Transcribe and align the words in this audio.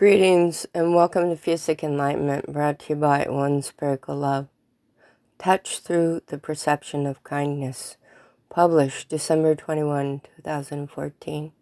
Greetings 0.00 0.64
and 0.72 0.94
welcome 0.94 1.28
to 1.28 1.36
Fusic 1.36 1.82
Enlightenment, 1.82 2.50
brought 2.50 2.78
to 2.78 2.94
you 2.94 2.96
by 2.96 3.26
One 3.28 3.60
Spiritual 3.60 4.16
Love. 4.16 4.48
Touch 5.38 5.80
Through 5.80 6.22
the 6.28 6.38
Perception 6.38 7.06
of 7.06 7.22
Kindness, 7.22 7.98
published 8.48 9.10
December 9.10 9.54
21, 9.54 10.22
2014. 10.36 11.52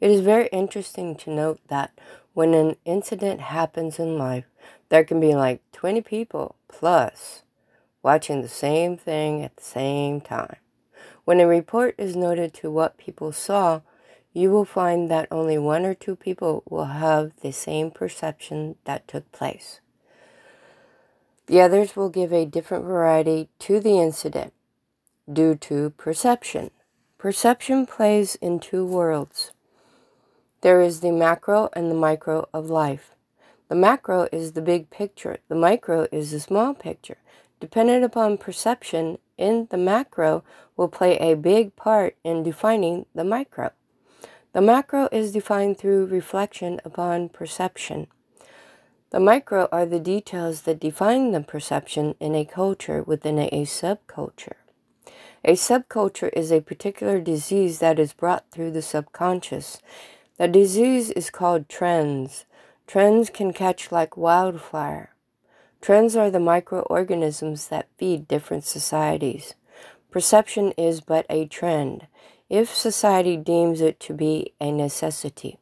It 0.00 0.10
is 0.10 0.22
very 0.22 0.46
interesting 0.52 1.14
to 1.16 1.30
note 1.30 1.60
that 1.68 1.90
when 2.32 2.54
an 2.54 2.76
incident 2.86 3.42
happens 3.42 3.98
in 3.98 4.16
life, 4.16 4.46
there 4.88 5.04
can 5.04 5.20
be 5.20 5.34
like 5.34 5.60
20 5.72 6.00
people 6.00 6.56
plus 6.66 7.42
watching 8.02 8.40
the 8.40 8.48
same 8.48 8.96
thing 8.96 9.42
at 9.42 9.54
the 9.58 9.62
same 9.62 10.22
time. 10.22 10.56
When 11.26 11.40
a 11.40 11.46
report 11.46 11.94
is 11.98 12.16
noted 12.16 12.54
to 12.54 12.70
what 12.70 12.96
people 12.96 13.32
saw, 13.32 13.82
you 14.34 14.50
will 14.50 14.64
find 14.64 15.08
that 15.10 15.28
only 15.30 15.56
one 15.56 15.86
or 15.86 15.94
two 15.94 16.16
people 16.16 16.64
will 16.68 16.86
have 16.86 17.32
the 17.40 17.52
same 17.52 17.90
perception 17.90 18.74
that 18.84 19.06
took 19.06 19.30
place. 19.30 19.80
The 21.46 21.60
others 21.60 21.94
will 21.94 22.08
give 22.08 22.32
a 22.32 22.44
different 22.44 22.84
variety 22.84 23.48
to 23.60 23.78
the 23.78 23.98
incident 24.00 24.52
due 25.32 25.54
to 25.56 25.90
perception. 25.90 26.70
Perception 27.16 27.86
plays 27.86 28.34
in 28.36 28.58
two 28.58 28.84
worlds. 28.84 29.52
There 30.62 30.80
is 30.80 31.00
the 31.00 31.12
macro 31.12 31.68
and 31.74 31.90
the 31.90 31.94
micro 31.94 32.48
of 32.52 32.68
life. 32.68 33.12
The 33.68 33.74
macro 33.76 34.28
is 34.32 34.52
the 34.52 34.62
big 34.62 34.90
picture, 34.90 35.38
the 35.48 35.54
micro 35.54 36.06
is 36.10 36.32
the 36.32 36.40
small 36.40 36.74
picture. 36.74 37.18
Dependent 37.60 38.04
upon 38.04 38.36
perception 38.36 39.18
in 39.38 39.68
the 39.70 39.78
macro 39.78 40.42
will 40.76 40.88
play 40.88 41.16
a 41.18 41.34
big 41.34 41.76
part 41.76 42.16
in 42.24 42.42
defining 42.42 43.06
the 43.14 43.24
micro. 43.24 43.70
The 44.54 44.62
macro 44.62 45.08
is 45.10 45.32
defined 45.32 45.78
through 45.78 46.06
reflection 46.06 46.80
upon 46.84 47.28
perception. 47.28 48.06
The 49.10 49.18
micro 49.18 49.68
are 49.72 49.84
the 49.84 49.98
details 49.98 50.62
that 50.62 50.78
define 50.78 51.32
the 51.32 51.40
perception 51.40 52.14
in 52.20 52.36
a 52.36 52.44
culture 52.44 53.02
within 53.02 53.40
a, 53.40 53.64
subculture. 53.64 54.54
A 55.44 55.54
subculture 55.54 56.30
is 56.34 56.52
a 56.52 56.60
particular 56.60 57.20
disease 57.20 57.80
that 57.80 57.98
is 57.98 58.12
brought 58.12 58.44
through 58.52 58.70
the 58.70 58.80
subconscious. 58.80 59.80
The 60.38 60.46
disease 60.46 61.10
is 61.10 61.30
called 61.30 61.68
trends. 61.68 62.44
Trends 62.86 63.30
can 63.30 63.52
catch 63.52 63.90
like 63.90 64.16
wildfire. 64.16 65.16
Trends 65.80 66.14
are 66.14 66.30
the 66.30 66.38
microorganisms 66.38 67.66
that 67.68 67.88
feed 67.98 68.28
different 68.28 68.62
societies. 68.62 69.54
Perception 70.12 70.70
is 70.78 71.00
but 71.00 71.26
a 71.28 71.46
trend 71.46 72.06
if 72.48 72.74
society 72.74 73.36
deems 73.36 73.80
it 73.80 73.98
to 74.00 74.14
be 74.14 74.52
a 74.60 74.70
necessity. 74.70 75.58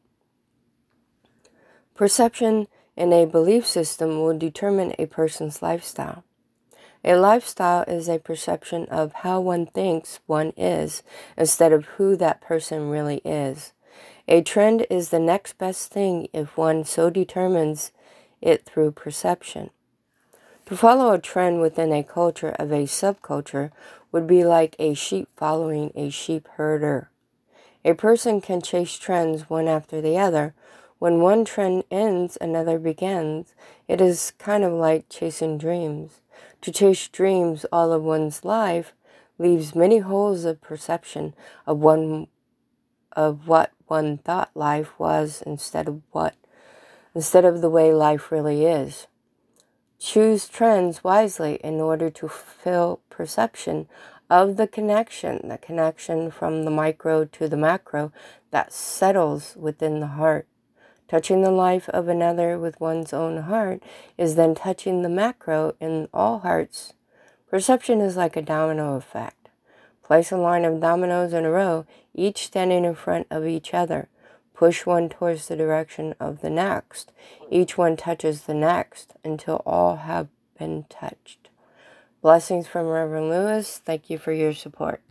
Perception 1.95 2.67
in 2.95 3.13
a 3.13 3.25
belief 3.25 3.65
system 3.65 4.21
will 4.21 4.37
determine 4.37 4.93
a 4.97 5.05
person's 5.05 5.61
lifestyle. 5.61 6.23
A 7.05 7.15
lifestyle 7.15 7.83
is 7.83 8.07
a 8.07 8.19
perception 8.19 8.85
of 8.85 9.13
how 9.13 9.41
one 9.41 9.65
thinks 9.65 10.19
one 10.25 10.53
is 10.55 11.03
instead 11.37 11.73
of 11.73 11.85
who 11.85 12.15
that 12.15 12.41
person 12.41 12.89
really 12.89 13.21
is. 13.25 13.73
A 14.27 14.41
trend 14.41 14.85
is 14.89 15.09
the 15.09 15.19
next 15.19 15.57
best 15.57 15.91
thing 15.91 16.27
if 16.31 16.55
one 16.55 16.85
so 16.85 17.09
determines 17.09 17.91
it 18.41 18.65
through 18.65 18.91
perception. 18.91 19.69
To 20.67 20.77
follow 20.77 21.11
a 21.11 21.19
trend 21.19 21.59
within 21.59 21.91
a 21.91 22.03
culture 22.03 22.55
of 22.57 22.71
a 22.71 22.83
subculture 22.83 23.71
would 24.13 24.25
be 24.25 24.45
like 24.45 24.77
a 24.79 24.93
sheep 24.93 25.27
following 25.35 25.91
a 25.93 26.09
sheep 26.09 26.47
herder. 26.53 27.09
A 27.83 27.93
person 27.93 28.39
can 28.39 28.61
chase 28.61 28.97
trends 28.97 29.49
one 29.49 29.67
after 29.67 29.99
the 29.99 30.17
other. 30.17 30.53
When 30.99 31.19
one 31.19 31.43
trend 31.43 31.83
ends, 31.91 32.37
another 32.39 32.79
begins. 32.79 33.53
It 33.89 33.99
is 33.99 34.31
kind 34.39 34.63
of 34.63 34.71
like 34.71 35.09
chasing 35.09 35.57
dreams. 35.57 36.21
To 36.61 36.71
chase 36.71 37.09
dreams 37.09 37.65
all 37.73 37.91
of 37.91 38.03
one's 38.03 38.45
life 38.45 38.93
leaves 39.37 39.75
many 39.75 39.97
holes 39.97 40.45
of 40.45 40.61
perception 40.61 41.33
of 41.67 41.79
one 41.79 42.27
of 43.11 43.49
what 43.49 43.71
one 43.87 44.17
thought 44.17 44.49
life 44.55 44.97
was 44.97 45.43
instead 45.45 45.89
of 45.89 46.01
what 46.11 46.35
instead 47.13 47.43
of 47.43 47.59
the 47.59 47.69
way 47.69 47.93
life 47.93 48.31
really 48.31 48.65
is. 48.65 49.07
Choose 50.05 50.49
trends 50.49 51.01
wisely 51.01 51.61
in 51.63 51.79
order 51.79 52.09
to 52.09 52.27
fulfill 52.27 52.99
perception 53.09 53.87
of 54.29 54.57
the 54.57 54.67
connection, 54.67 55.47
the 55.47 55.57
connection 55.57 56.29
from 56.29 56.65
the 56.65 56.71
micro 56.71 57.23
to 57.23 57.47
the 57.47 57.55
macro 57.55 58.11
that 58.51 58.73
settles 58.73 59.55
within 59.55 60.01
the 60.01 60.07
heart. 60.07 60.45
Touching 61.07 61.41
the 61.41 61.51
life 61.51 61.87
of 61.89 62.09
another 62.09 62.59
with 62.59 62.81
one's 62.81 63.13
own 63.13 63.43
heart 63.43 63.81
is 64.17 64.35
then 64.35 64.55
touching 64.55 65.03
the 65.03 65.09
macro 65.09 65.73
in 65.79 66.09
all 66.13 66.39
hearts. 66.39 66.95
Perception 67.49 68.01
is 68.01 68.17
like 68.17 68.35
a 68.35 68.41
domino 68.41 68.95
effect. 68.95 69.47
Place 70.03 70.33
a 70.33 70.37
line 70.37 70.65
of 70.65 70.81
dominoes 70.81 71.31
in 71.31 71.45
a 71.45 71.49
row, 71.49 71.85
each 72.13 72.47
standing 72.47 72.83
in 72.83 72.93
front 72.93 73.25
of 73.31 73.47
each 73.47 73.73
other. 73.73 74.09
Push 74.63 74.85
one 74.85 75.09
towards 75.09 75.49
the 75.49 75.57
direction 75.57 76.15
of 76.21 76.39
the 76.39 76.49
next. 76.49 77.11
Each 77.51 77.77
one 77.77 77.97
touches 77.97 78.43
the 78.43 78.53
next 78.53 79.11
until 79.21 79.61
all 79.65 79.97
have 79.97 80.29
been 80.57 80.85
touched. 80.87 81.49
Blessings 82.21 82.65
from 82.65 82.87
Reverend 82.87 83.27
Lewis. 83.27 83.81
Thank 83.83 84.09
you 84.09 84.17
for 84.17 84.31
your 84.31 84.53
support. 84.53 85.01